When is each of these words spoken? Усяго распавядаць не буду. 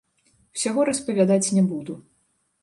Усяго 0.57 0.85
распавядаць 0.89 1.53
не 1.59 1.63
буду. 1.75 1.93